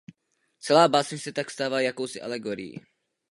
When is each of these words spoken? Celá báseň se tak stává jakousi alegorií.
Celá 0.59 0.87
báseň 0.87 1.17
se 1.19 1.31
tak 1.31 1.51
stává 1.51 1.81
jakousi 1.81 2.21
alegorií. 2.21 2.75